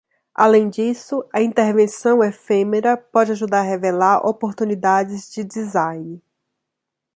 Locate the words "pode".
2.97-3.33